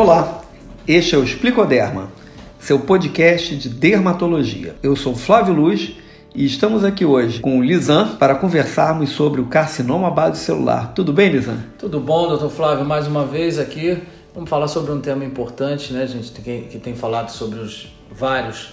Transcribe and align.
Olá, 0.00 0.42
este 0.86 1.16
é 1.16 1.18
o 1.18 1.24
Explicoderma, 1.24 2.12
seu 2.60 2.78
podcast 2.78 3.56
de 3.56 3.68
dermatologia. 3.68 4.76
Eu 4.80 4.94
sou 4.94 5.12
Flávio 5.12 5.52
Luz 5.52 5.96
e 6.32 6.46
estamos 6.46 6.84
aqui 6.84 7.04
hoje 7.04 7.40
com 7.40 7.58
o 7.58 7.64
Lisan 7.64 8.14
para 8.14 8.36
conversarmos 8.36 9.10
sobre 9.10 9.40
o 9.40 9.46
carcinoma 9.46 10.08
base 10.08 10.38
celular. 10.38 10.92
Tudo 10.94 11.12
bem, 11.12 11.30
Lisan? 11.30 11.64
Tudo 11.76 11.98
bom, 11.98 12.28
doutor 12.28 12.48
Flávio? 12.48 12.84
Mais 12.84 13.08
uma 13.08 13.24
vez 13.24 13.58
aqui. 13.58 14.00
Vamos 14.32 14.48
falar 14.48 14.68
sobre 14.68 14.92
um 14.92 15.00
tema 15.00 15.24
importante, 15.24 15.92
né? 15.92 16.06
Gente 16.06 16.30
que 16.30 16.78
tem 16.78 16.94
falado 16.94 17.30
sobre 17.30 17.58
os 17.58 17.92
vários 18.08 18.72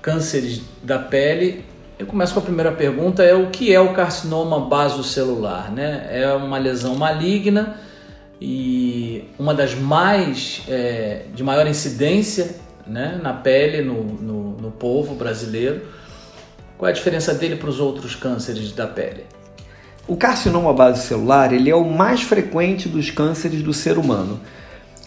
cânceres 0.00 0.62
da 0.82 0.98
pele. 0.98 1.66
Eu 1.98 2.06
começo 2.06 2.32
com 2.32 2.40
a 2.40 2.42
primeira 2.42 2.72
pergunta: 2.72 3.22
é 3.22 3.34
o 3.34 3.50
que 3.50 3.74
é 3.74 3.78
o 3.78 3.92
carcinoma 3.92 4.58
basocelular? 4.58 5.70
Né? 5.70 6.06
É 6.10 6.32
uma 6.32 6.56
lesão 6.56 6.94
maligna 6.94 7.76
e 8.44 9.24
uma 9.38 9.54
das 9.54 9.72
mais 9.72 10.62
é, 10.66 11.26
de 11.32 11.44
maior 11.44 11.64
incidência 11.64 12.56
né, 12.84 13.20
na 13.22 13.32
pele 13.32 13.82
no, 13.82 14.02
no, 14.02 14.56
no 14.56 14.70
povo 14.72 15.14
brasileiro. 15.14 15.82
Qual 16.76 16.88
é 16.88 16.90
a 16.90 16.94
diferença 16.94 17.32
dele 17.32 17.54
para 17.54 17.70
os 17.70 17.78
outros 17.78 18.16
cânceres 18.16 18.72
da 18.72 18.88
pele? 18.88 19.22
O 20.08 20.16
carcinoma 20.16 20.72
base 20.72 21.06
celular 21.06 21.52
ele 21.52 21.70
é 21.70 21.76
o 21.76 21.88
mais 21.88 22.22
frequente 22.22 22.88
dos 22.88 23.12
cânceres 23.12 23.62
do 23.62 23.72
ser 23.72 23.96
humano. 23.96 24.40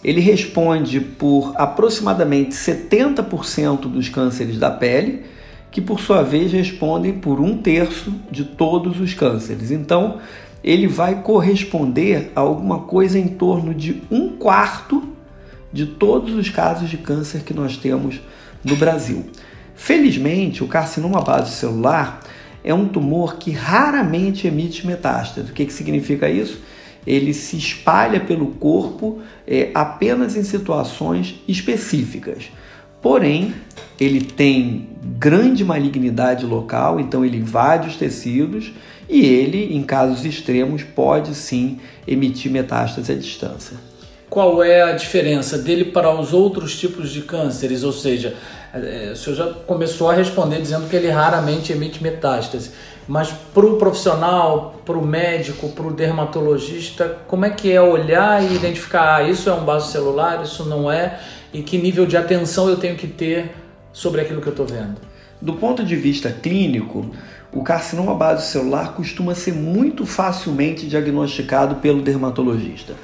Ele 0.02 0.22
responde 0.22 0.98
por 0.98 1.52
aproximadamente 1.56 2.54
70% 2.54 3.80
dos 3.80 4.08
cânceres 4.08 4.58
da 4.58 4.70
pele, 4.70 5.26
que 5.70 5.82
por 5.82 6.00
sua 6.00 6.22
vez 6.22 6.52
respondem 6.52 7.12
por 7.12 7.38
um 7.38 7.58
terço 7.58 8.14
de 8.30 8.44
todos 8.44 8.98
os 8.98 9.12
cânceres. 9.12 9.70
Então, 9.70 10.20
ele 10.66 10.88
vai 10.88 11.22
corresponder 11.22 12.32
a 12.34 12.40
alguma 12.40 12.80
coisa 12.80 13.16
em 13.16 13.28
torno 13.28 13.72
de 13.72 14.02
um 14.10 14.30
quarto 14.30 15.00
de 15.72 15.86
todos 15.86 16.34
os 16.34 16.48
casos 16.50 16.90
de 16.90 16.98
câncer 16.98 17.42
que 17.42 17.54
nós 17.54 17.76
temos 17.76 18.20
no 18.64 18.74
Brasil. 18.74 19.26
Felizmente, 19.76 20.64
o 20.64 20.66
carcinoma 20.66 21.20
base 21.20 21.52
celular 21.52 22.20
é 22.64 22.74
um 22.74 22.88
tumor 22.88 23.36
que 23.36 23.52
raramente 23.52 24.48
emite 24.48 24.84
metástase. 24.84 25.52
O 25.52 25.54
que, 25.54 25.66
que 25.66 25.72
significa 25.72 26.28
isso? 26.28 26.60
Ele 27.06 27.32
se 27.32 27.56
espalha 27.56 28.18
pelo 28.18 28.46
corpo 28.46 29.20
é, 29.46 29.70
apenas 29.72 30.34
em 30.34 30.42
situações 30.42 31.40
específicas. 31.46 32.50
Porém, 33.00 33.54
ele 34.00 34.20
tem 34.20 34.88
grande 35.16 35.64
malignidade 35.64 36.44
local, 36.44 36.98
então 36.98 37.24
ele 37.24 37.36
invade 37.36 37.88
os 37.88 37.96
tecidos 37.96 38.72
e 39.08 39.24
ele, 39.24 39.76
em 39.76 39.82
casos 39.82 40.24
extremos, 40.24 40.82
pode 40.82 41.34
sim 41.34 41.78
emitir 42.06 42.50
metástase 42.50 43.12
à 43.12 43.14
distância. 43.14 43.76
Qual 44.28 44.62
é 44.62 44.82
a 44.82 44.92
diferença 44.92 45.56
dele 45.56 45.84
para 45.84 46.12
os 46.12 46.32
outros 46.32 46.78
tipos 46.78 47.10
de 47.10 47.22
cânceres? 47.22 47.84
Ou 47.84 47.92
seja, 47.92 48.34
é, 48.74 49.12
o 49.12 49.16
senhor 49.16 49.36
já 49.36 49.46
começou 49.66 50.10
a 50.10 50.14
responder 50.14 50.60
dizendo 50.60 50.88
que 50.88 50.96
ele 50.96 51.08
raramente 51.08 51.72
emite 51.72 52.02
metástase, 52.02 52.70
mas 53.06 53.30
para 53.54 53.64
o 53.64 53.76
profissional, 53.76 54.80
para 54.84 54.98
o 54.98 55.06
médico, 55.06 55.68
para 55.70 55.86
o 55.86 55.92
dermatologista, 55.92 57.18
como 57.28 57.44
é 57.44 57.50
que 57.50 57.72
é 57.72 57.80
olhar 57.80 58.42
e 58.42 58.54
identificar 58.54 59.16
ah, 59.16 59.22
isso 59.22 59.48
é 59.48 59.54
um 59.54 59.64
vaso 59.64 59.92
celular, 59.92 60.42
isso 60.42 60.64
não 60.64 60.90
é, 60.90 61.20
e 61.52 61.62
que 61.62 61.78
nível 61.78 62.04
de 62.04 62.16
atenção 62.16 62.68
eu 62.68 62.76
tenho 62.76 62.96
que 62.96 63.06
ter 63.06 63.52
sobre 63.92 64.20
aquilo 64.20 64.40
que 64.40 64.48
eu 64.48 64.52
estou 64.52 64.66
vendo? 64.66 64.96
Do 65.40 65.54
ponto 65.54 65.84
de 65.84 65.94
vista 65.94 66.30
clínico, 66.30 67.10
o 67.56 67.62
carcinoma 67.62 68.14
base 68.14 68.50
celular 68.50 68.92
costuma 68.94 69.34
ser 69.34 69.54
muito 69.54 70.04
facilmente 70.04 70.86
diagnosticado 70.86 71.76
pelo 71.76 72.02
dermatologista. 72.02 72.94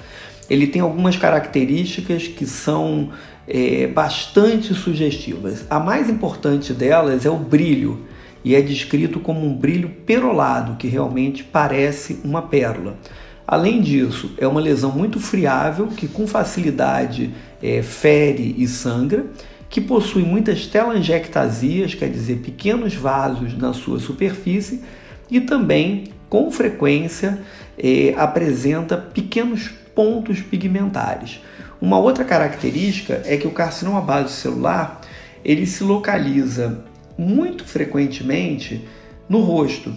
Ele 0.50 0.66
tem 0.66 0.82
algumas 0.82 1.16
características 1.16 2.28
que 2.28 2.44
são 2.44 3.10
é, 3.48 3.86
bastante 3.86 4.74
sugestivas. 4.74 5.64
A 5.70 5.80
mais 5.80 6.10
importante 6.10 6.74
delas 6.74 7.24
é 7.24 7.30
o 7.30 7.38
brilho, 7.38 8.04
e 8.44 8.54
é 8.54 8.60
descrito 8.60 9.20
como 9.20 9.46
um 9.46 9.56
brilho 9.56 9.88
perolado, 10.04 10.76
que 10.76 10.86
realmente 10.86 11.42
parece 11.44 12.20
uma 12.22 12.42
pérola. 12.42 12.98
Além 13.46 13.80
disso, 13.80 14.32
é 14.36 14.46
uma 14.46 14.60
lesão 14.60 14.92
muito 14.92 15.18
friável 15.18 15.86
que 15.86 16.06
com 16.06 16.26
facilidade 16.26 17.32
é, 17.62 17.82
fere 17.82 18.54
e 18.58 18.68
sangra, 18.68 19.26
que 19.72 19.80
possui 19.80 20.22
muitas 20.22 20.66
telangiectasias, 20.66 21.94
quer 21.94 22.10
dizer, 22.10 22.40
pequenos 22.40 22.94
vasos 22.94 23.56
na 23.56 23.72
sua 23.72 23.98
superfície, 23.98 24.82
e 25.30 25.40
também, 25.40 26.08
com 26.28 26.50
frequência, 26.50 27.40
é, 27.78 28.12
apresenta 28.18 28.98
pequenos 28.98 29.68
pontos 29.94 30.42
pigmentares. 30.42 31.40
Uma 31.80 31.98
outra 31.98 32.22
característica 32.22 33.22
é 33.24 33.38
que 33.38 33.46
o 33.46 33.50
carcinoma 33.50 34.02
base 34.02 34.34
celular 34.34 35.00
ele 35.42 35.64
se 35.66 35.82
localiza 35.82 36.84
muito 37.16 37.64
frequentemente 37.64 38.86
no 39.26 39.40
rosto, 39.40 39.90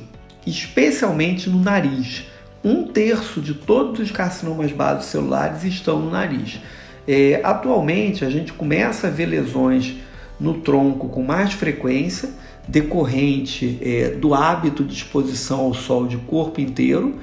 especialmente 0.48 1.50
no 1.50 1.60
nariz. 1.60 2.24
Um 2.64 2.86
terço 2.86 3.42
de 3.42 3.54
todos 3.54 4.00
os 4.00 4.10
carcinomas 4.10 4.72
base 4.72 5.08
celulares 5.08 5.66
estão 5.66 6.00
no 6.00 6.10
nariz. 6.10 6.62
É, 7.08 7.40
atualmente, 7.44 8.26
a 8.26 8.30
gente 8.30 8.54
começa 8.54 9.08
a 9.08 9.10
ver 9.10 9.28
lesões 9.28 9.96
no 10.40 10.56
tronco 10.56 11.08
com 11.10 11.24
mais 11.24 11.54
frequência, 11.54 12.30
decorrente 12.68 13.78
é, 13.82 14.10
do 14.10 14.34
hábito 14.34 14.84
de 14.84 14.94
exposição 14.94 15.60
ao 15.60 15.74
sol 15.74 16.08
de 16.08 16.18
corpo 16.18 16.60
inteiro, 16.60 17.16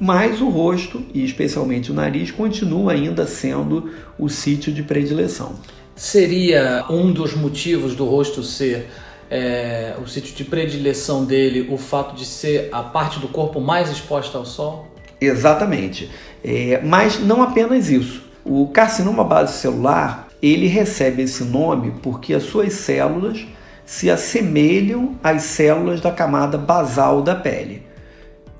mas 0.00 0.40
o 0.40 0.48
rosto 0.48 1.04
e 1.14 1.24
especialmente 1.24 1.90
o 1.90 1.94
nariz 1.94 2.30
continua 2.30 2.92
ainda 2.92 3.26
sendo 3.26 3.90
o 4.18 4.28
sítio 4.28 4.72
de 4.72 4.82
predileção. 4.82 5.54
Seria 5.94 6.84
um 6.88 7.12
dos 7.12 7.34
motivos 7.34 7.96
do 7.96 8.04
rosto 8.04 8.42
ser 8.42 8.88
é, 9.30 9.94
o 10.02 10.06
sítio 10.06 10.34
de 10.34 10.44
predileção 10.44 11.24
dele 11.24 11.68
o 11.70 11.76
fato 11.76 12.14
de 12.14 12.24
ser 12.24 12.68
a 12.72 12.82
parte 12.82 13.18
do 13.18 13.28
corpo 13.28 13.60
mais 13.60 13.90
exposta 13.90 14.38
ao 14.38 14.46
sol? 14.46 14.88
Exatamente, 15.20 16.08
é, 16.44 16.80
mas 16.84 17.18
não 17.18 17.42
apenas 17.42 17.90
isso. 17.90 18.27
O 18.50 18.66
carcinoma 18.68 19.24
base 19.24 19.58
celular 19.58 20.26
ele 20.40 20.68
recebe 20.68 21.20
esse 21.20 21.44
nome 21.44 21.92
porque 22.02 22.32
as 22.32 22.44
suas 22.44 22.72
células 22.72 23.46
se 23.84 24.10
assemelham 24.10 25.16
às 25.22 25.42
células 25.42 26.00
da 26.00 26.10
camada 26.10 26.56
basal 26.56 27.20
da 27.20 27.34
pele. 27.34 27.82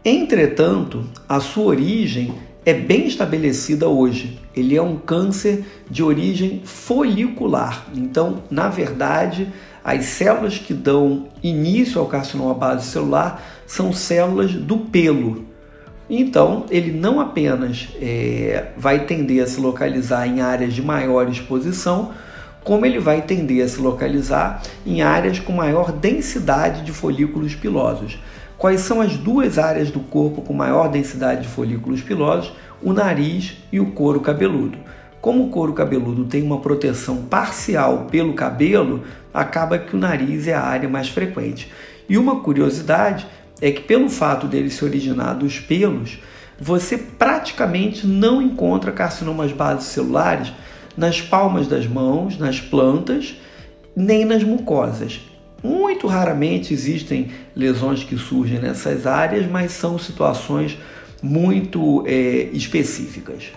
Entretanto, 0.05 1.07
a 1.27 1.41
sua 1.41 1.65
origem 1.65 2.35
é 2.67 2.75
bem 2.75 3.07
estabelecida 3.07 3.89
hoje. 3.89 4.39
Ele 4.55 4.77
é 4.77 4.83
um 4.83 4.99
câncer 4.99 5.65
de 5.91 6.03
origem 6.03 6.61
folicular. 6.67 7.87
Então, 7.95 8.43
na 8.51 8.69
verdade, 8.69 9.49
as 9.83 10.05
células 10.05 10.59
que 10.59 10.75
dão 10.75 11.29
início 11.43 11.99
ao 11.99 12.07
carcinoma 12.07 12.53
base 12.53 12.91
celular 12.91 13.43
são 13.67 13.91
células 13.91 14.53
do 14.53 14.77
pelo. 14.77 15.48
Então, 16.11 16.65
ele 16.71 16.91
não 16.91 17.21
apenas 17.21 17.89
é, 18.01 18.69
vai 18.77 19.05
tender 19.05 19.43
a 19.43 19.47
se 19.47 19.61
localizar 19.61 20.27
em 20.27 20.41
áreas 20.41 20.73
de 20.73 20.81
maior 20.81 21.29
exposição, 21.29 22.13
como 22.65 22.87
ele 22.87 22.99
vai 22.99 23.23
tender 23.23 23.65
a 23.65 23.69
se 23.69 23.81
localizar 23.81 24.63
em 24.87 25.03
áreas 25.03 25.39
com 25.39 25.53
maior 25.53 25.93
densidade 25.93 26.83
de 26.83 26.93
folículos 26.93 27.55
pilosos. 27.55 28.19
Quais 28.57 28.81
são 28.81 29.01
as 29.01 29.17
duas 29.17 29.59
áreas 29.59 29.91
do 29.91 30.01
corpo 30.01 30.43
com 30.43 30.53
maior 30.53 30.89
densidade 30.89 31.43
de 31.43 31.49
folículos 31.49 32.03
pilosos? 32.03 32.53
O 32.83 32.93
nariz 32.93 33.57
e 33.71 33.79
o 33.79 33.93
couro 33.93 34.21
cabeludo. 34.21 34.79
Como 35.21 35.45
o 35.45 35.51
couro 35.51 35.73
cabeludo 35.73 36.25
tem 36.25 36.43
uma 36.43 36.61
proteção 36.61 37.25
parcial 37.25 38.07
pelo 38.11 38.35
cabelo, 38.35 39.03
acaba 39.33 39.79
que 39.79 39.95
o 39.95 39.99
nariz 39.99 40.47
é 40.49 40.55
a 40.55 40.63
área 40.63 40.89
mais 40.89 41.09
frequente. 41.09 41.71
E 42.09 42.17
uma 42.17 42.41
curiosidade 42.41 43.27
é 43.61 43.71
que, 43.71 43.83
pelo 43.83 44.09
fato 44.09 44.47
dele 44.47 44.71
se 44.71 44.85
originar 44.85 45.35
dos 45.35 45.59
pelos, 45.59 46.19
você 46.61 46.99
praticamente 46.99 48.07
não 48.07 48.43
encontra 48.43 48.93
carcinomas 48.93 49.53
bases 49.53 49.89
celulares 49.89 50.53
nas 50.97 51.21
palmas 51.21 51.67
das 51.69 51.87
mãos, 51.87 52.37
nas 52.39 52.61
plantas, 52.61 53.37
nem 53.95 54.25
nas 54.25 54.43
mucosas. 54.43 55.21
Muito 55.63 56.07
raramente 56.07 56.73
existem 56.73 57.31
lesões 57.55 58.05
que 58.05 58.17
surgem 58.17 58.59
nessas 58.59 59.07
áreas, 59.07 59.47
mas 59.47 59.73
são 59.73 59.99
situações 59.99 60.79
muito 61.23 62.05
é, 62.07 62.49
específicas. 62.53 63.51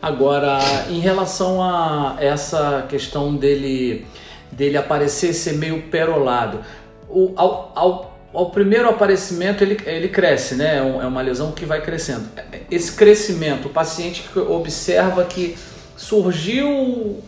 Agora, 0.00 0.58
em 0.90 0.98
relação 0.98 1.62
a 1.62 2.16
essa 2.18 2.86
questão 2.88 3.36
dele, 3.36 4.04
dele 4.50 4.76
aparecer 4.76 5.32
ser 5.32 5.52
meio 5.54 5.82
perolado, 5.82 6.60
o, 7.08 7.32
ao, 7.36 7.72
ao, 7.74 8.11
ao, 8.32 8.50
primeiro 8.50 8.88
aparecimento 8.88 9.62
ele, 9.62 9.78
ele 9.86 10.08
cresce, 10.08 10.54
né? 10.54 10.76
É, 10.76 10.78
é 10.78 11.06
uma 11.06 11.22
lesão 11.22 11.52
que 11.52 11.64
vai 11.64 11.80
crescendo. 11.80 12.28
Esse 12.70 12.92
crescimento, 12.92 13.66
o 13.66 13.70
paciente 13.70 14.24
observa 14.36 15.24
que 15.24 15.56
surgiu 15.96 17.22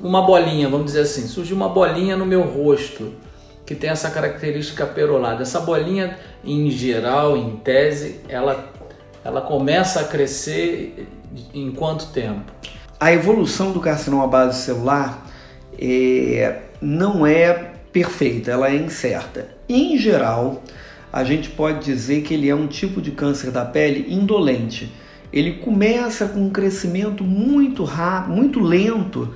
uma 0.00 0.22
bolinha, 0.22 0.68
vamos 0.68 0.86
dizer 0.86 1.00
assim, 1.00 1.26
surgiu 1.26 1.56
uma 1.56 1.68
bolinha 1.68 2.16
no 2.16 2.24
meu 2.24 2.42
rosto 2.42 3.12
que 3.66 3.74
tem 3.74 3.90
essa 3.90 4.10
característica 4.10 4.84
perolada. 4.84 5.42
Essa 5.42 5.60
bolinha, 5.60 6.18
em 6.44 6.70
geral, 6.70 7.36
em 7.36 7.56
tese, 7.56 8.20
ela, 8.28 8.70
ela 9.24 9.40
começa 9.40 10.00
a 10.00 10.04
crescer 10.04 11.08
em 11.52 11.72
quanto 11.72 12.06
tempo? 12.08 12.52
a 13.04 13.12
evolução 13.12 13.70
do 13.70 13.80
carcinoma 13.80 14.26
base 14.26 14.62
celular 14.62 15.26
é, 15.78 16.60
não 16.80 17.26
é 17.26 17.72
perfeita, 17.92 18.50
ela 18.50 18.70
é 18.70 18.76
incerta. 18.76 19.53
Em 19.68 19.96
geral, 19.96 20.62
a 21.12 21.24
gente 21.24 21.50
pode 21.50 21.84
dizer 21.84 22.22
que 22.22 22.34
ele 22.34 22.48
é 22.48 22.54
um 22.54 22.66
tipo 22.66 23.00
de 23.00 23.12
câncer 23.12 23.50
da 23.50 23.64
pele 23.64 24.12
indolente. 24.12 24.92
Ele 25.32 25.54
começa 25.54 26.26
com 26.26 26.40
um 26.40 26.50
crescimento 26.50 27.24
muito 27.24 27.84
rápido, 27.84 28.34
muito 28.34 28.60
lento, 28.60 29.32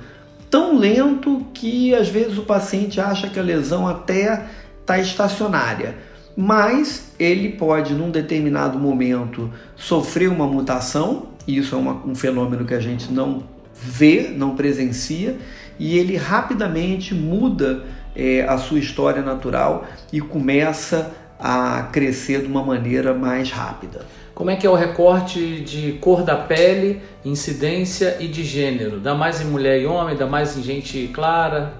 tão 0.49 0.77
lento 0.77 1.45
que 1.53 1.93
às 1.95 2.09
vezes 2.09 2.37
o 2.37 2.43
paciente 2.43 2.99
acha 3.01 3.29
que 3.29 3.39
a 3.39 3.43
lesão 3.43 3.87
até 3.87 4.45
está 4.81 4.99
estacionária. 4.99 5.95
Mas 6.35 7.11
ele 7.19 7.49
pode, 7.49 7.93
num 7.93 8.11
determinado 8.11 8.79
momento, 8.79 9.51
sofrer 9.75 10.29
uma 10.29 10.47
mutação, 10.47 11.29
e 11.45 11.57
isso 11.57 11.75
é 11.75 11.77
uma, 11.77 12.05
um 12.05 12.15
fenômeno 12.15 12.65
que 12.65 12.73
a 12.73 12.79
gente 12.79 13.11
não 13.11 13.43
vê, 13.73 14.29
não 14.35 14.55
presencia, 14.55 15.37
e 15.77 15.97
ele 15.97 16.15
rapidamente 16.15 17.13
muda 17.15 17.83
é, 18.15 18.41
a 18.41 18.57
sua 18.57 18.79
história 18.79 19.21
natural 19.21 19.85
e 20.11 20.19
começa 20.19 21.11
a 21.39 21.83
crescer 21.91 22.41
de 22.41 22.47
uma 22.47 22.63
maneira 22.63 23.13
mais 23.13 23.49
rápida. 23.49 24.05
Como 24.35 24.49
é 24.49 24.55
que 24.55 24.65
é 24.65 24.69
o 24.69 24.75
recorte 24.75 25.61
de 25.61 25.93
cor 25.99 26.23
da 26.23 26.35
pele, 26.35 27.01
incidência 27.25 28.17
e 28.19 28.27
de 28.27 28.43
gênero? 28.43 28.99
Dá 28.99 29.13
mais 29.13 29.41
em 29.41 29.45
mulher 29.45 29.81
e 29.81 29.85
homem? 29.85 30.15
Dá 30.15 30.25
mais 30.25 30.57
em 30.57 30.63
gente 30.63 31.09
clara? 31.13 31.73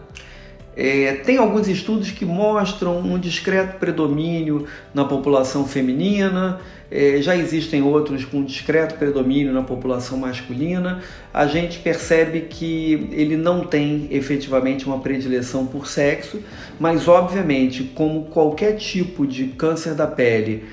É, 0.81 1.11
tem 1.25 1.35
alguns 1.35 1.67
estudos 1.67 2.09
que 2.09 2.23
mostram 2.23 2.99
um 2.99 3.19
discreto 3.19 3.77
predomínio 3.79 4.65
na 4.93 5.03
população 5.03 5.67
feminina, 5.67 6.61
é, 6.89 7.17
já 7.21 7.35
existem 7.35 7.83
outros 7.83 8.23
com 8.23 8.41
discreto 8.41 8.95
predomínio 8.95 9.51
na 9.51 9.61
população 9.61 10.17
masculina. 10.17 11.01
A 11.33 11.47
gente 11.47 11.79
percebe 11.79 12.47
que 12.49 13.09
ele 13.11 13.35
não 13.35 13.65
tem 13.65 14.07
efetivamente 14.09 14.85
uma 14.85 14.99
predileção 14.99 15.65
por 15.67 15.85
sexo, 15.85 16.41
mas 16.79 17.09
obviamente, 17.09 17.83
como 17.93 18.27
qualquer 18.27 18.77
tipo 18.77 19.27
de 19.27 19.47
câncer 19.47 19.93
da 19.93 20.07
pele 20.07 20.63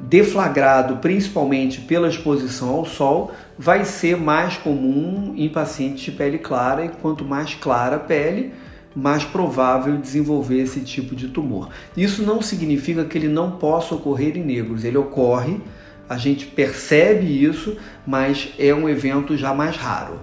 deflagrado 0.00 0.96
principalmente 0.96 1.82
pela 1.82 2.08
exposição 2.08 2.70
ao 2.70 2.86
sol, 2.86 3.30
vai 3.58 3.84
ser 3.84 4.16
mais 4.16 4.56
comum 4.56 5.34
em 5.36 5.50
pacientes 5.50 6.02
de 6.02 6.12
pele 6.12 6.38
clara, 6.38 6.86
e 6.86 6.88
quanto 6.88 7.26
mais 7.26 7.54
clara 7.54 7.96
a 7.96 8.00
pele, 8.00 8.52
mais 8.94 9.24
provável 9.24 9.96
desenvolver 9.96 10.60
esse 10.60 10.80
tipo 10.80 11.16
de 11.16 11.28
tumor. 11.28 11.68
Isso 11.96 12.22
não 12.22 12.40
significa 12.40 13.04
que 13.04 13.18
ele 13.18 13.28
não 13.28 13.52
possa 13.52 13.94
ocorrer 13.94 14.36
em 14.36 14.44
negros, 14.44 14.84
ele 14.84 14.96
ocorre, 14.96 15.60
a 16.08 16.16
gente 16.16 16.46
percebe 16.46 17.26
isso, 17.26 17.76
mas 18.06 18.50
é 18.58 18.74
um 18.74 18.88
evento 18.88 19.36
já 19.36 19.54
mais 19.54 19.76
raro. 19.76 20.20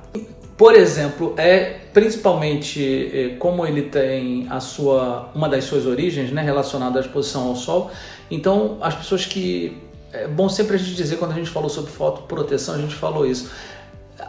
Por 0.55 0.75
exemplo, 0.75 1.33
é 1.37 1.79
principalmente 1.91 3.09
é, 3.11 3.29
como 3.39 3.65
ele 3.65 3.83
tem 3.83 4.45
a 4.49 4.59
sua 4.59 5.31
uma 5.33 5.49
das 5.49 5.63
suas 5.63 5.85
origens, 5.85 6.31
né, 6.31 6.41
relacionada 6.41 6.99
à 6.99 7.01
exposição 7.01 7.47
ao 7.47 7.55
sol. 7.55 7.91
Então, 8.29 8.77
as 8.79 8.93
pessoas 8.93 9.25
que 9.25 9.75
é 10.13 10.27
bom 10.27 10.47
sempre 10.47 10.75
a 10.75 10.77
gente 10.77 10.93
dizer 10.93 11.17
quando 11.17 11.31
a 11.31 11.35
gente 11.35 11.49
falou 11.49 11.69
sobre 11.69 11.91
fotoproteção, 11.91 12.75
a 12.75 12.77
gente 12.77 12.95
falou 12.95 13.25
isso 13.25 13.49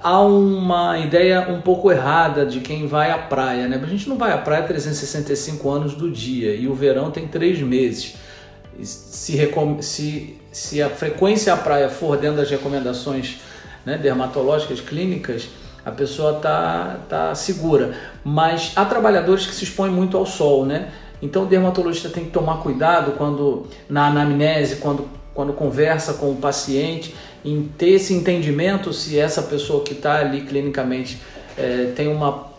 há 0.03 0.21
uma 0.23 0.99
ideia 0.99 1.49
um 1.49 1.61
pouco 1.61 1.91
errada 1.91 2.47
de 2.47 2.61
quem 2.61 2.87
vai 2.87 3.11
à 3.11 3.19
praia, 3.19 3.67
né? 3.67 3.81
A 3.83 3.87
gente 3.87 4.09
não 4.09 4.17
vai 4.17 4.33
à 4.33 4.39
praia 4.39 4.63
365 4.63 5.69
anos 5.71 5.95
do 5.95 6.11
dia 6.11 6.55
e 6.55 6.69
o 6.69 6.75
verão 6.75 7.11
tem 7.11 7.27
três 7.27 7.61
meses. 7.61 8.15
Se, 8.83 9.37
se, 9.81 10.41
se 10.51 10.83
a 10.83 10.89
frequência 10.89 11.53
à 11.53 11.57
praia 11.57 11.89
for 11.89 12.17
dentro 12.17 12.39
das 12.39 12.51
recomendações 12.51 13.41
né, 13.85 13.99
dermatológicas 13.99 14.81
clínicas, 14.81 15.49
a 15.85 15.91
pessoa 15.91 16.35
tá, 16.35 17.01
tá 17.09 17.35
segura. 17.35 17.95
Mas 18.25 18.73
há 18.77 18.85
trabalhadores 18.85 19.47
que 19.47 19.55
se 19.55 19.65
expõem 19.65 19.91
muito 19.91 20.17
ao 20.17 20.25
sol, 20.25 20.65
né? 20.65 20.89
Então 21.21 21.45
o 21.45 21.47
dermatologista 21.47 22.09
tem 22.09 22.25
que 22.25 22.31
tomar 22.31 22.59
cuidado 22.59 23.13
quando 23.13 23.67
na 23.89 24.09
anamnese, 24.09 24.77
quando, 24.77 25.09
quando 25.35 25.53
conversa 25.53 26.15
com 26.15 26.31
o 26.31 26.37
paciente 26.37 27.15
em 27.45 27.69
ter 27.77 27.91
esse 27.91 28.15
entendimento 28.15 28.93
se 28.93 29.19
essa 29.19 29.43
pessoa 29.43 29.83
que 29.83 29.93
está 29.93 30.21
ali 30.21 30.43
clinicamente 30.43 31.19
é, 31.57 31.93
tem 31.95 32.09
uma 32.09 32.53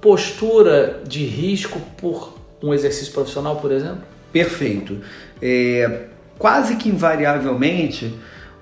postura 0.00 1.02
de 1.06 1.24
risco 1.24 1.80
por 1.96 2.38
um 2.62 2.72
exercício 2.72 3.12
profissional, 3.12 3.56
por 3.56 3.72
exemplo? 3.72 4.02
Perfeito. 4.32 5.00
É, 5.40 6.02
quase 6.38 6.76
que 6.76 6.88
invariavelmente 6.88 8.14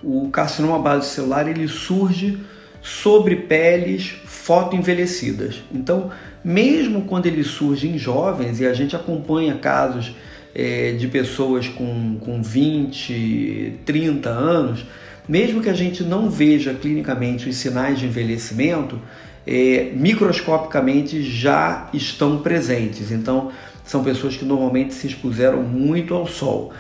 o 0.03 0.29
carcinoma 0.31 0.79
base 0.79 1.09
celular 1.09 1.49
ele 1.49 1.69
surge 1.69 2.39
sobre 2.81 3.37
peles 3.37 4.15
fotoenvelhecidas. 4.25 5.63
Então, 5.73 6.11
mesmo 6.45 7.03
quando 7.03 7.27
ele 7.27 7.45
surge 7.45 7.89
em 7.89 7.97
jovens, 7.97 8.61
e 8.61 8.67
a 8.67 8.75
gente 8.75 8.97
acompanha 8.97 9.55
casos 9.55 10.15
é, 10.55 10.93
de 10.93 11.07
pessoas 11.07 11.69
com, 11.69 12.19
com 12.21 12.43
20, 12.43 13.81
30 13.85 14.29
anos, 14.29 14.85
mesmo 15.29 15.63
que 15.63 15.69
a 15.69 15.75
gente 15.75 16.03
não 16.03 16.29
veja 16.29 16.75
clinicamente 16.75 17.49
os 17.49 17.57
sinais 17.57 17.99
de 17.99 18.07
envelhecimento, 18.07 18.99
é, 19.47 19.91
microscopicamente 19.95 21.23
já 21.23 21.89
estão 21.93 22.39
presentes. 22.39 23.11
Então, 23.11 23.51
são 23.85 24.03
pessoas 24.03 24.37
que 24.37 24.45
normalmente 24.45 24.95
se 24.95 25.07
expuseram 25.07 25.63
muito 25.63 26.15
ao 26.15 26.27
sol. 26.27 26.73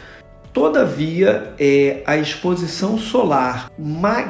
Todavia, 0.52 1.54
é, 1.58 2.02
a 2.04 2.16
exposição 2.16 2.98
solar 2.98 3.70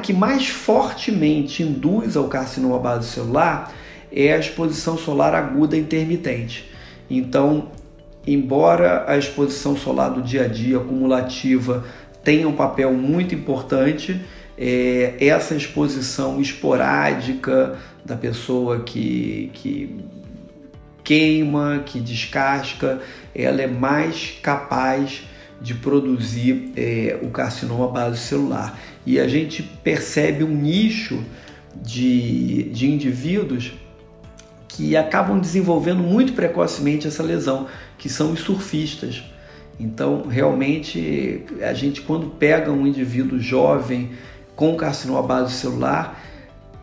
que 0.01 0.13
mais 0.13 0.47
fortemente 0.47 1.61
induz 1.61 2.15
ao 2.15 2.29
carcinoma 2.29 2.79
base 2.79 3.09
celular 3.09 3.73
é 4.11 4.31
a 4.33 4.37
exposição 4.37 4.97
solar 4.97 5.35
aguda 5.35 5.75
intermitente. 5.75 6.71
Então, 7.09 7.67
embora 8.25 9.03
a 9.05 9.17
exposição 9.17 9.75
solar 9.75 10.11
do 10.11 10.21
dia 10.21 10.45
a 10.45 10.47
dia 10.47 10.77
acumulativa 10.77 11.83
tem 12.23 12.45
um 12.45 12.53
papel 12.53 12.93
muito 12.93 13.35
importante. 13.35 14.21
É, 14.57 15.15
essa 15.19 15.55
exposição 15.55 16.39
esporádica 16.39 17.77
da 18.05 18.15
pessoa 18.15 18.81
que, 18.81 19.49
que 19.53 19.99
queima, 21.03 21.83
que 21.85 21.99
descasca, 21.99 23.01
ela 23.35 23.61
é 23.61 23.67
mais 23.67 24.37
capaz 24.41 25.23
de 25.61 25.73
produzir 25.73 26.71
é, 26.75 27.17
o 27.21 27.29
carcinoma 27.29 27.87
base 27.87 28.19
celular. 28.19 28.79
E 29.05 29.19
a 29.19 29.27
gente 29.27 29.63
percebe 29.63 30.43
um 30.43 30.55
nicho 30.55 31.23
de, 31.75 32.63
de 32.63 32.89
indivíduos 32.89 33.73
que 34.67 34.95
acabam 34.97 35.39
desenvolvendo 35.39 36.01
muito 36.01 36.33
precocemente 36.33 37.07
essa 37.07 37.21
lesão, 37.21 37.67
que 37.97 38.09
são 38.09 38.31
os 38.31 38.39
surfistas. 38.39 39.23
Então, 39.79 40.27
realmente, 40.27 41.43
a 41.61 41.73
gente 41.73 42.01
quando 42.01 42.27
pega 42.27 42.71
um 42.71 42.85
indivíduo 42.85 43.39
jovem 43.39 44.11
com 44.55 44.75
carcinoma 44.75 45.23
base 45.23 45.53
celular, 45.53 46.21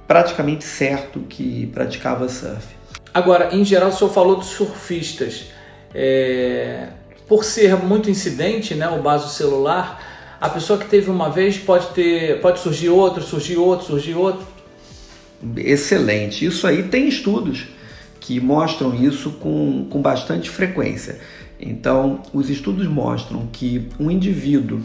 praticamente 0.06 0.64
certo 0.64 1.20
que 1.20 1.66
praticava 1.68 2.28
surf. 2.28 2.66
Agora, 3.14 3.54
em 3.54 3.64
geral, 3.64 3.90
o 3.90 3.92
senhor 3.92 4.10
falou 4.10 4.36
dos 4.36 4.48
surfistas. 4.48 5.46
É... 5.94 6.88
Por 7.28 7.44
ser 7.44 7.76
muito 7.76 8.10
incidente, 8.10 8.74
né, 8.74 8.88
o 8.88 9.00
baso 9.00 9.32
celular, 9.32 10.36
a 10.40 10.48
pessoa 10.48 10.78
que 10.78 10.86
teve 10.86 11.10
uma 11.10 11.30
vez 11.30 11.58
pode 11.58 11.86
ter, 11.88 12.40
pode 12.40 12.58
surgir 12.58 12.88
outro, 12.88 13.22
surgir 13.22 13.56
outro, 13.56 13.86
surgir 13.86 14.14
outro. 14.14 14.44
Excelente. 15.56 16.44
Isso 16.44 16.66
aí 16.66 16.82
tem 16.82 17.08
estudos 17.08 17.68
que 18.18 18.40
mostram 18.40 18.94
isso 18.94 19.30
com, 19.32 19.86
com 19.88 20.02
bastante 20.02 20.50
frequência. 20.50 21.20
Então, 21.60 22.22
os 22.32 22.48
estudos 22.48 22.86
mostram 22.86 23.46
que 23.52 23.86
um 23.98 24.10
indivíduo 24.10 24.80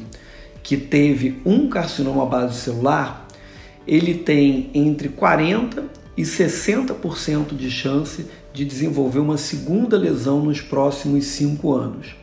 que 0.61 0.75
teve 0.75 1.39
um 1.45 1.69
carcinoma 1.69 2.25
base 2.25 2.59
celular, 2.59 3.27
ele 3.87 4.15
tem 4.15 4.69
entre 4.73 5.09
40 5.09 5.83
e 6.17 6.23
60% 6.23 7.55
de 7.55 7.69
chance 7.69 8.25
de 8.53 8.65
desenvolver 8.65 9.19
uma 9.19 9.37
segunda 9.37 9.97
lesão 9.97 10.43
nos 10.43 10.61
próximos 10.61 11.25
5 11.25 11.73
anos. 11.73 12.15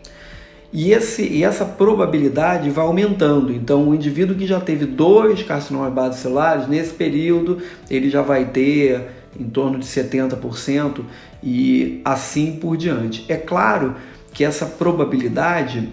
E, 0.72 0.92
esse, 0.92 1.22
e 1.22 1.44
essa 1.44 1.66
probabilidade 1.66 2.70
vai 2.70 2.84
aumentando. 2.84 3.52
Então, 3.52 3.88
o 3.88 3.94
indivíduo 3.94 4.34
que 4.34 4.46
já 4.46 4.58
teve 4.58 4.86
dois 4.86 5.42
carcinomas 5.42 5.92
base 5.92 6.20
celulares, 6.20 6.66
nesse 6.66 6.94
período, 6.94 7.58
ele 7.90 8.08
já 8.08 8.22
vai 8.22 8.46
ter 8.46 9.08
em 9.38 9.44
torno 9.44 9.78
de 9.78 9.86
70% 9.86 11.02
e 11.42 12.00
assim 12.04 12.56
por 12.56 12.76
diante. 12.76 13.24
É 13.28 13.36
claro 13.36 13.96
que 14.32 14.44
essa 14.44 14.66
probabilidade 14.66 15.88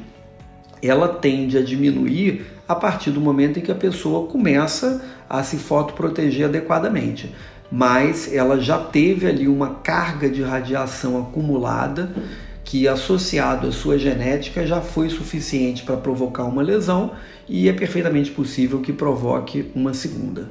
ela 0.81 1.07
tende 1.07 1.57
a 1.57 1.61
diminuir 1.61 2.45
a 2.67 2.75
partir 2.75 3.11
do 3.11 3.19
momento 3.19 3.59
em 3.59 3.61
que 3.61 3.71
a 3.71 3.75
pessoa 3.75 4.27
começa 4.27 5.03
a 5.29 5.43
se 5.43 5.57
fotoproteger 5.57 6.47
adequadamente. 6.47 7.33
Mas 7.71 8.33
ela 8.33 8.59
já 8.59 8.79
teve 8.79 9.27
ali 9.27 9.47
uma 9.47 9.75
carga 9.75 10.29
de 10.29 10.41
radiação 10.41 11.19
acumulada 11.19 12.11
que, 12.63 12.87
associado 12.87 13.67
à 13.67 13.71
sua 13.71 13.97
genética, 13.97 14.65
já 14.65 14.81
foi 14.81 15.09
suficiente 15.09 15.83
para 15.83 15.97
provocar 15.97 16.43
uma 16.43 16.61
lesão 16.61 17.11
e 17.47 17.67
é 17.67 17.73
perfeitamente 17.73 18.31
possível 18.31 18.79
que 18.79 18.93
provoque 18.93 19.71
uma 19.75 19.93
segunda. 19.93 20.49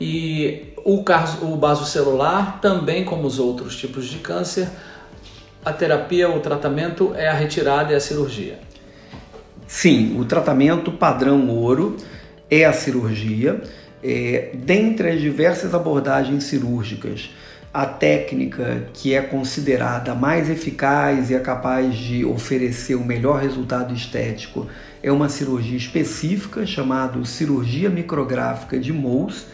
E 0.00 0.72
o, 0.84 1.04
o 1.42 1.56
baso 1.56 1.84
celular, 1.84 2.60
também 2.60 3.04
como 3.04 3.26
os 3.26 3.38
outros 3.38 3.76
tipos 3.76 4.06
de 4.06 4.18
câncer, 4.18 4.68
a 5.64 5.72
terapia, 5.72 6.28
o 6.28 6.40
tratamento 6.40 7.14
é 7.14 7.28
a 7.28 7.34
retirada 7.34 7.92
e 7.92 7.96
a 7.96 8.00
cirurgia. 8.00 8.58
Sim, 9.66 10.18
o 10.18 10.24
tratamento 10.24 10.90
padrão 10.92 11.48
ouro 11.48 11.96
é 12.50 12.64
a 12.64 12.72
cirurgia. 12.72 13.60
É, 14.02 14.50
dentre 14.54 15.10
as 15.10 15.20
diversas 15.20 15.74
abordagens 15.74 16.44
cirúrgicas, 16.44 17.30
a 17.72 17.86
técnica 17.86 18.86
que 18.92 19.14
é 19.14 19.22
considerada 19.22 20.14
mais 20.14 20.50
eficaz 20.50 21.30
e 21.30 21.34
é 21.34 21.38
capaz 21.38 21.94
de 21.96 22.24
oferecer 22.24 22.96
o 22.96 23.04
melhor 23.04 23.40
resultado 23.40 23.94
estético 23.94 24.66
é 25.02 25.12
uma 25.12 25.28
cirurgia 25.28 25.76
específica 25.76 26.66
chamada 26.66 27.24
cirurgia 27.24 27.88
micrográfica 27.88 28.78
de 28.78 28.92
Mohs 28.92 29.46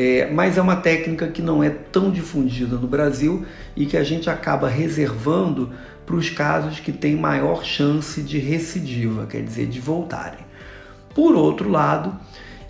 é, 0.00 0.30
mas 0.30 0.56
é 0.56 0.62
uma 0.62 0.76
técnica 0.76 1.26
que 1.26 1.42
não 1.42 1.60
é 1.60 1.70
tão 1.70 2.08
difundida 2.08 2.76
no 2.76 2.86
Brasil 2.86 3.44
e 3.74 3.84
que 3.84 3.96
a 3.96 4.04
gente 4.04 4.30
acaba 4.30 4.68
reservando 4.68 5.72
para 6.06 6.14
os 6.14 6.30
casos 6.30 6.78
que 6.78 6.92
têm 6.92 7.16
maior 7.16 7.64
chance 7.64 8.22
de 8.22 8.38
recidiva, 8.38 9.26
quer 9.26 9.42
dizer, 9.42 9.66
de 9.66 9.80
voltarem. 9.80 10.38
Por 11.12 11.34
outro 11.34 11.68
lado, 11.68 12.14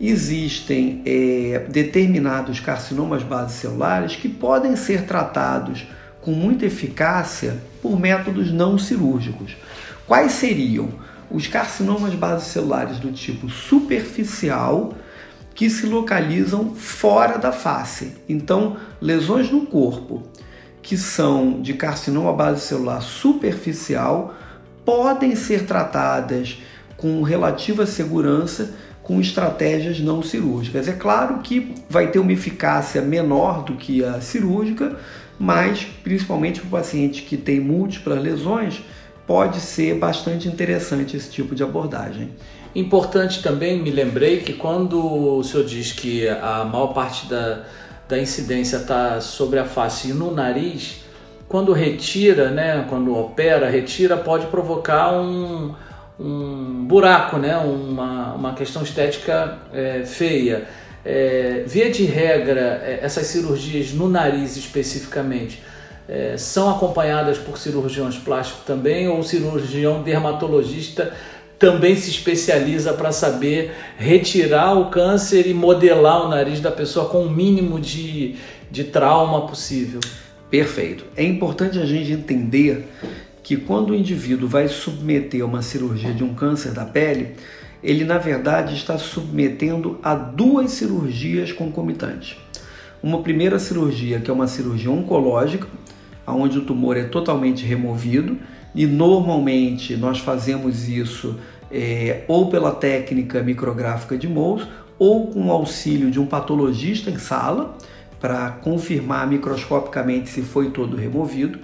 existem 0.01 1.03
é, 1.05 1.67
determinados 1.69 2.61
carcinomas 2.61 3.23
basicelulares 3.23 4.17
que 4.17 4.31
podem 4.31 4.75
ser 4.75 5.03
tratados 5.03 5.87
com 6.23 6.31
muita 6.31 6.65
eficácia 6.65 7.59
por 7.83 8.01
métodos 8.01 8.51
não 8.51 8.79
cirúrgicos. 8.79 9.55
Quais 10.07 10.33
seriam? 10.33 10.89
Os 11.31 11.47
carcinomas 11.47 12.15
basicelulares 12.15 12.99
do 12.99 13.13
tipo 13.13 13.51
superficial, 13.51 14.95
que 15.59 15.69
se 15.69 15.87
localizam 15.87 16.73
fora 16.73 17.37
da 17.37 17.51
face. 17.51 18.13
Então, 18.29 18.77
lesões 19.03 19.51
no 19.51 19.67
corpo 19.67 20.23
que 20.81 20.97
são 20.97 21.61
de 21.61 21.75
carcinoma 21.75 22.33
base 22.33 22.61
celular 22.61 23.03
superficial 23.03 24.37
podem 24.85 25.35
ser 25.35 25.67
tratadas 25.67 26.63
com 26.97 27.25
relativa 27.25 27.87
segurança 27.87 28.77
com 29.03 29.21
estratégias 29.21 29.99
não 29.99 30.23
cirúrgicas. 30.23 30.87
É 30.87 30.93
claro 30.93 31.41
que 31.41 31.75
vai 31.91 32.09
ter 32.13 32.21
uma 32.21 32.33
eficácia 32.33 33.03
menor 33.03 33.65
do 33.65 33.75
que 33.75 34.05
a 34.05 34.21
cirúrgica, 34.21 34.97
mas 35.41 35.85
principalmente 36.05 36.61
para 36.61 36.69
o 36.69 36.71
paciente 36.71 37.23
que 37.23 37.37
tem 37.37 37.59
múltiplas 37.59 38.23
lesões, 38.23 38.85
pode 39.29 39.61
ser 39.61 39.95
bastante 39.97 40.49
interessante 40.49 41.15
esse 41.15 41.31
tipo 41.31 41.55
de 41.55 41.63
abordagem. 41.63 42.31
Importante 42.75 43.43
também, 43.43 43.79
me 43.79 43.91
lembrei 43.91 44.41
que 44.41 44.55
quando 44.55 44.99
o 45.39 45.45
senhor 45.45 45.67
diz 45.67 45.93
que 45.93 46.27
a 46.27 46.65
maior 46.65 46.95
parte 46.95 47.27
da, 47.27 47.65
da 48.09 48.19
incidência 48.19 48.79
está 48.79 49.21
sobre 49.21 49.59
a 49.59 49.67
face 49.67 50.09
e 50.09 50.13
no 50.15 50.33
nariz, 50.33 51.05
quando 51.47 51.75
retira, 51.75 52.51
né, 52.51 52.87
quando 52.89 53.15
opera, 53.15 53.69
retira, 53.69 54.17
pode 54.17 54.47
provocar 54.47 55.13
um, 55.13 55.75
um 56.19 56.87
buraco, 56.87 57.37
né, 57.37 57.55
uma, 57.59 58.33
uma 58.33 58.55
questão 58.55 58.83
estética 58.83 59.59
é, 59.75 60.05
feia. 60.07 60.67
É, 61.05 61.65
via 61.67 61.91
de 61.91 62.05
regra, 62.05 62.83
é, 62.83 63.01
essas 63.03 63.27
cirurgias 63.27 63.93
no 63.93 64.09
nariz 64.09 64.57
especificamente 64.57 65.63
é, 66.09 66.37
são 66.39 66.71
acompanhadas 66.71 67.37
por 67.37 67.59
cirurgiões 67.59 68.17
plásticos 68.17 68.65
também 68.65 69.09
ou 69.09 69.23
cirurgião 69.23 70.03
dermatologista 70.03 71.13
também 71.59 71.97
se 71.97 72.09
especializa 72.09 72.93
para 72.93 73.11
saber 73.11 73.73
retirar 73.97 74.79
o 74.79 74.91
câncer 74.91 75.47
e 75.47 75.53
modelar 75.53 76.25
o 76.25 76.29
nariz 76.29 76.61
da 76.61 76.71
pessoa 76.71 77.09
com 77.09 77.25
o 77.25 77.31
mínimo 77.31 77.81
de, 77.81 78.37
de 78.71 78.85
trauma 78.85 79.47
possível. 79.47 79.99
Perfeito. 80.49 81.05
É 81.17 81.25
importante 81.25 81.79
a 81.79 81.85
gente 81.85 82.13
entender 82.13 82.89
que 83.43 83.57
quando 83.57 83.91
o 83.91 83.95
indivíduo 83.95 84.49
vai 84.49 84.69
submeter 84.69 85.45
uma 85.45 85.61
cirurgia 85.61 86.13
de 86.13 86.23
um 86.23 86.33
câncer 86.33 86.71
da 86.73 86.85
pele, 86.85 87.35
ele 87.83 88.05
na 88.05 88.19
verdade 88.19 88.75
está 88.75 88.97
submetendo 88.97 89.99
a 90.03 90.15
duas 90.15 90.71
cirurgias 90.73 91.51
concomitantes. 91.51 92.37
Uma 93.03 93.23
primeira 93.23 93.59
cirurgia, 93.59 94.21
que 94.21 94.31
é 94.31 94.35
uma 94.35 94.47
cirurgia 94.47 94.91
oncológica, 94.91 95.67
onde 96.33 96.59
o 96.59 96.65
tumor 96.65 96.97
é 96.97 97.05
totalmente 97.05 97.65
removido 97.65 98.39
e 98.75 98.87
normalmente 98.87 99.97
nós 99.97 100.19
fazemos 100.19 100.89
isso 100.89 101.37
é, 101.71 102.25
ou 102.29 102.49
pela 102.49 102.73
técnica 102.73 103.43
micrográfica 103.43 104.17
de 104.17 104.29
Mohs 104.29 104.67
ou 104.99 105.29
com 105.29 105.47
o 105.47 105.53
auxílio 105.53 106.11
de 106.11 106.19
um 106.19 106.27
patologista 106.27 107.11
em 107.11 107.19
sala 107.19 107.77
para 108.21 108.51
confirmar 108.51 109.29
microscopicamente 109.29 110.29
se 110.29 110.43
foi 110.43 110.71
todo 110.71 110.97
removido. 110.97 111.59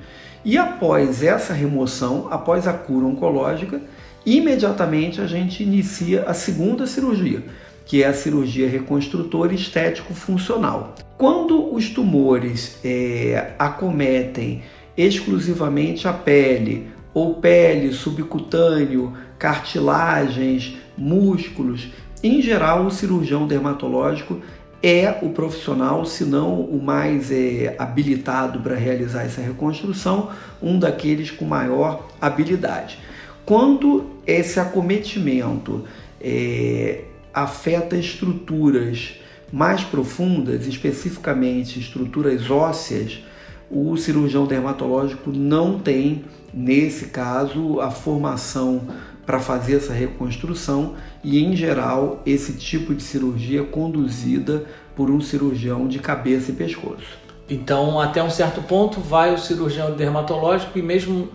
E 0.44 0.56
após 0.56 1.22
essa 1.22 1.52
remoção, 1.52 2.28
após 2.30 2.66
a 2.66 2.72
cura 2.72 3.06
oncológica, 3.06 3.80
imediatamente 4.24 5.20
a 5.20 5.26
gente 5.26 5.62
inicia 5.62 6.24
a 6.24 6.34
segunda 6.34 6.86
cirurgia, 6.86 7.42
que 7.84 8.02
é 8.02 8.06
a 8.06 8.14
cirurgia 8.14 8.68
reconstrutora 8.68 9.54
estético-funcional. 9.54 10.94
Quando 11.16 11.72
os 11.74 11.90
tumores 11.90 12.78
é, 12.84 13.52
acometem 13.58 14.62
exclusivamente 14.96 16.06
a 16.08 16.12
pele 16.12 16.88
ou 17.12 17.34
pele, 17.34 17.92
subcutâneo, 17.92 19.12
cartilagens, 19.38 20.76
músculos. 20.98 21.88
Em 22.22 22.42
geral, 22.42 22.86
o 22.86 22.90
cirurgião 22.90 23.46
dermatológico 23.46 24.40
é 24.82 25.18
o 25.22 25.30
profissional, 25.30 26.04
se 26.04 26.24
não 26.24 26.60
o 26.60 26.82
mais 26.82 27.30
é, 27.30 27.74
habilitado 27.78 28.60
para 28.60 28.74
realizar 28.74 29.22
essa 29.22 29.40
reconstrução, 29.40 30.30
um 30.60 30.78
daqueles 30.78 31.30
com 31.30 31.44
maior 31.44 32.08
habilidade. 32.20 32.98
Quando 33.46 34.10
esse 34.26 34.58
acometimento 34.58 35.84
é, 36.20 37.04
afeta 37.32 37.96
estruturas 37.96 39.20
mais 39.54 39.84
profundas, 39.84 40.66
especificamente 40.66 41.78
estruturas 41.78 42.50
ósseas, 42.50 43.22
o 43.70 43.96
cirurgião 43.96 44.46
dermatológico 44.46 45.30
não 45.30 45.78
tem, 45.78 46.24
nesse 46.52 47.06
caso, 47.06 47.80
a 47.80 47.88
formação 47.88 48.82
para 49.24 49.38
fazer 49.38 49.76
essa 49.76 49.92
reconstrução 49.92 50.94
e, 51.22 51.42
em 51.42 51.54
geral, 51.54 52.20
esse 52.26 52.54
tipo 52.54 52.92
de 52.92 53.04
cirurgia 53.04 53.60
é 53.60 53.64
conduzida 53.64 54.64
por 54.96 55.08
um 55.08 55.20
cirurgião 55.20 55.86
de 55.86 56.00
cabeça 56.00 56.50
e 56.50 56.54
pescoço. 56.54 57.16
Então, 57.48 58.00
até 58.00 58.20
um 58.24 58.30
certo 58.30 58.60
ponto, 58.60 58.98
vai 58.98 59.32
o 59.32 59.38
cirurgião 59.38 59.94
dermatológico 59.94 60.76
e, 60.76 60.82
mesmo 60.82 61.28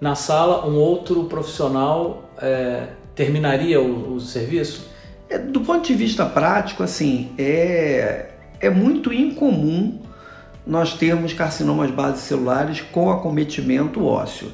na 0.00 0.14
sala, 0.14 0.66
um 0.66 0.76
outro 0.76 1.24
profissional 1.24 2.30
é, 2.40 2.88
terminaria 3.14 3.78
o, 3.82 4.14
o 4.14 4.20
serviço? 4.20 4.89
É, 5.30 5.38
do 5.38 5.60
ponto 5.60 5.86
de 5.86 5.94
vista 5.94 6.26
prático, 6.26 6.82
assim, 6.82 7.30
é, 7.38 8.30
é 8.60 8.68
muito 8.68 9.12
incomum 9.12 10.00
nós 10.66 10.94
termos 10.94 11.32
carcinomas 11.32 11.90
basicelulares 11.92 12.80
com 12.80 13.10
acometimento 13.10 14.04
ósseo. 14.04 14.52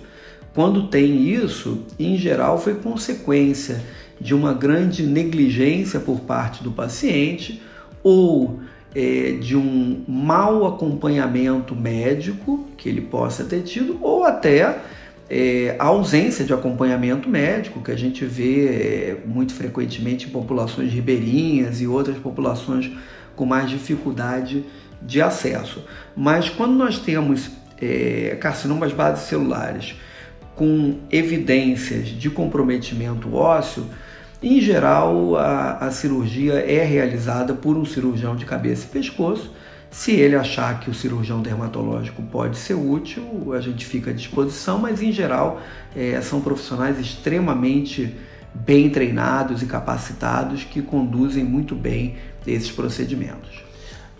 Quando 0.54 0.88
tem 0.88 1.28
isso, 1.28 1.84
em 1.98 2.16
geral 2.16 2.58
foi 2.58 2.74
consequência 2.74 3.82
de 4.20 4.34
uma 4.34 4.52
grande 4.52 5.06
negligência 5.06 5.98
por 5.98 6.20
parte 6.20 6.62
do 6.62 6.70
paciente 6.70 7.62
ou 8.02 8.60
é, 8.94 9.32
de 9.32 9.56
um 9.56 10.04
mau 10.06 10.66
acompanhamento 10.66 11.74
médico 11.74 12.66
que 12.76 12.88
ele 12.88 13.02
possa 13.02 13.44
ter 13.44 13.62
tido, 13.62 13.98
ou 14.00 14.24
até 14.24 14.78
é, 15.28 15.74
a 15.78 15.84
ausência 15.84 16.44
de 16.44 16.52
acompanhamento 16.52 17.28
médico, 17.28 17.82
que 17.82 17.90
a 17.90 17.96
gente 17.96 18.24
vê 18.24 18.66
é, 18.66 19.16
muito 19.26 19.54
frequentemente 19.54 20.26
em 20.26 20.30
populações 20.30 20.92
ribeirinhas 20.92 21.80
e 21.80 21.86
outras 21.86 22.16
populações 22.18 22.90
com 23.34 23.44
mais 23.44 23.68
dificuldade 23.68 24.64
de 25.02 25.20
acesso. 25.20 25.84
Mas 26.16 26.48
quando 26.48 26.74
nós 26.74 26.98
temos 26.98 27.50
é, 27.80 28.36
carcinomas 28.40 28.92
basicelulares 28.92 29.96
com 30.54 30.98
evidências 31.10 32.08
de 32.08 32.30
comprometimento 32.30 33.34
ósseo, 33.34 33.86
em 34.42 34.60
geral 34.60 35.36
a, 35.36 35.78
a 35.78 35.90
cirurgia 35.90 36.54
é 36.54 36.82
realizada 36.84 37.52
por 37.52 37.76
um 37.76 37.84
cirurgião 37.84 38.36
de 38.36 38.44
cabeça 38.44 38.86
e 38.86 38.90
pescoço. 38.90 39.52
Se 39.96 40.12
ele 40.12 40.36
achar 40.36 40.78
que 40.78 40.90
o 40.90 40.94
cirurgião 40.94 41.40
dermatológico 41.40 42.22
pode 42.22 42.58
ser 42.58 42.74
útil, 42.74 43.54
a 43.54 43.62
gente 43.62 43.86
fica 43.86 44.10
à 44.10 44.12
disposição, 44.12 44.78
mas 44.78 45.00
em 45.00 45.10
geral 45.10 45.58
é, 45.96 46.20
são 46.20 46.42
profissionais 46.42 47.00
extremamente 47.00 48.14
bem 48.52 48.90
treinados 48.90 49.62
e 49.62 49.66
capacitados 49.66 50.64
que 50.64 50.82
conduzem 50.82 51.42
muito 51.42 51.74
bem 51.74 52.16
esses 52.46 52.70
procedimentos. 52.70 53.64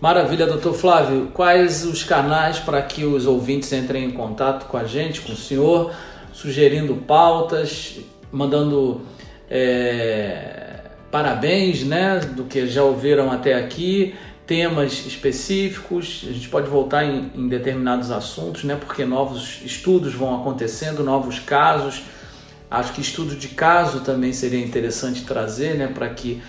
Maravilha, 0.01 0.47
doutor 0.47 0.73
Flávio. 0.73 1.29
Quais 1.31 1.85
os 1.85 2.03
canais 2.03 2.57
para 2.57 2.81
que 2.81 3.05
os 3.05 3.27
ouvintes 3.27 3.71
entrem 3.71 4.05
em 4.05 4.11
contato 4.11 4.65
com 4.65 4.77
a 4.77 4.83
gente, 4.83 5.21
com 5.21 5.33
o 5.33 5.37
senhor? 5.37 5.93
sugerindo 6.33 6.95
pautas, 6.95 7.99
mandando 8.31 9.01
é, 9.47 10.67
parabéns 11.09 11.83
né, 11.83 12.19
do 12.35 12.43
que 12.43 12.67
já 12.67 12.83
ouviram 12.83 13.31
até 13.31 13.55
aqui 13.55 14.13
temas 14.47 15.05
específicos, 15.05 16.25
a 16.27 16.31
gente 16.31 16.47
pode 16.47 16.69
voltar 16.69 17.03
em, 17.03 17.29
em, 17.35 17.49
determinados 17.49 18.09
assuntos, 18.09 18.63
né? 18.63 18.77
Porque 18.77 19.03
novos 19.03 19.59
estudos 19.63 20.13
vão 20.13 20.39
acontecendo, 20.39 21.03
novos 21.03 21.37
casos. 21.37 22.03
Acho 22.71 22.93
que 22.93 23.01
estudo 23.01 23.35
de 23.35 23.49
caso 23.49 23.99
também 23.99 24.31
seria 24.31 24.63
interessante 24.63 25.25
trazer, 25.25 25.75
né? 25.75 25.87
Para 25.87 26.09
que 26.09 26.41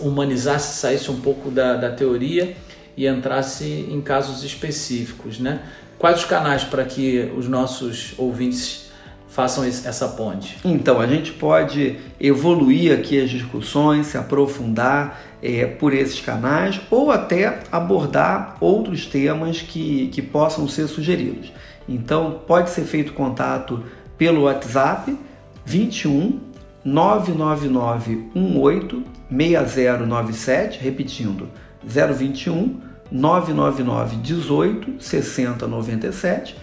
humanizasse, 0.00 0.80
saísse 0.80 1.08
um 1.08 1.20
pouco 1.20 1.50
da, 1.50 1.76
da 1.76 1.90
teoria 1.90 2.56
e 2.96 3.06
entrasse 3.06 3.64
em 3.64 4.00
casos 4.00 4.42
específicos, 4.42 5.38
né? 5.38 5.60
Quais 5.96 6.18
os 6.18 6.24
canais 6.24 6.64
para 6.64 6.84
que 6.84 7.30
os 7.36 7.46
nossos 7.46 8.14
ouvintes 8.18 8.89
façam 9.30 9.64
essa 9.64 10.08
ponte? 10.08 10.58
Então, 10.64 11.00
a 11.00 11.06
gente 11.06 11.32
pode 11.32 11.96
evoluir 12.20 12.92
aqui 12.92 13.20
as 13.20 13.30
discussões, 13.30 14.08
se 14.08 14.18
aprofundar 14.18 15.20
é, 15.42 15.64
por 15.66 15.94
esses 15.94 16.20
canais 16.20 16.80
ou 16.90 17.10
até 17.10 17.60
abordar 17.70 18.56
outros 18.60 19.06
temas 19.06 19.62
que, 19.62 20.08
que 20.08 20.20
possam 20.20 20.68
ser 20.68 20.88
sugeridos. 20.88 21.52
Então, 21.88 22.40
pode 22.46 22.70
ser 22.70 22.82
feito 22.82 23.12
contato 23.12 23.82
pelo 24.18 24.42
WhatsApp 24.42 25.16
21 25.64 26.40
999 26.84 28.30
18 28.34 29.02
6097, 29.30 30.80
repetindo 30.82 31.48
021 31.84 32.80
999 33.10 34.16
18 34.16 35.02
60 35.02 35.66
97, 35.66 36.56